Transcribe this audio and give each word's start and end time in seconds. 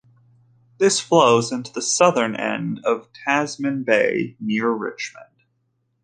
This 0.79 0.99
flows 0.99 1.51
into 1.51 1.71
the 1.71 1.79
southern 1.83 2.35
end 2.35 2.81
of 2.83 3.13
Tasman 3.13 3.83
Bay 3.83 4.35
near 4.39 4.71
Richmond. 4.71 5.43